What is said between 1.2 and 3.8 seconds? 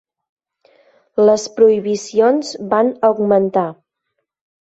Les prohibicions van augmentar.